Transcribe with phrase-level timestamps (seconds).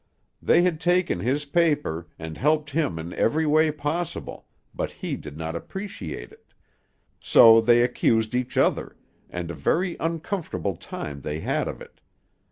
[0.41, 5.37] They had taken his paper, and helped him in every way possible, but he did
[5.37, 6.55] not appreciate it;
[7.19, 8.97] so they accused each other,
[9.29, 12.01] and a very uncomfortable time they had of it.